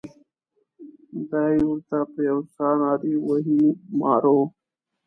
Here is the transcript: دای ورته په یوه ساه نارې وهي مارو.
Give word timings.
دای 1.31 1.55
ورته 1.69 1.97
په 2.11 2.19
یوه 2.29 2.43
ساه 2.55 2.75
نارې 2.81 3.13
وهي 3.27 3.61
مارو. 3.99 4.39